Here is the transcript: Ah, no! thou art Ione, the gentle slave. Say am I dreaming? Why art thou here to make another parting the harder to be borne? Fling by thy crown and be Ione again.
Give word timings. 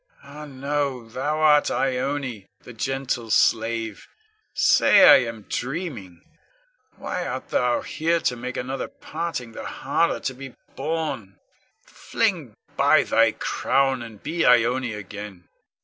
Ah, 0.23 0.45
no! 0.45 1.07
thou 1.07 1.37
art 1.37 1.69
Ione, 1.69 2.47
the 2.61 2.73
gentle 2.73 3.29
slave. 3.29 4.07
Say 4.51 5.27
am 5.27 5.45
I 5.45 5.45
dreaming? 5.47 6.21
Why 6.97 7.27
art 7.27 7.49
thou 7.49 7.81
here 7.81 8.19
to 8.21 8.35
make 8.35 8.57
another 8.57 8.87
parting 8.87 9.51
the 9.51 9.63
harder 9.63 10.19
to 10.19 10.33
be 10.33 10.55
borne? 10.75 11.37
Fling 11.85 12.55
by 12.75 13.03
thy 13.03 13.33
crown 13.33 14.01
and 14.01 14.23
be 14.23 14.43
Ione 14.43 14.91
again. 14.95 15.47